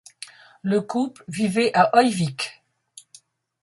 [0.63, 2.63] Le couple vivait à Hoyvík.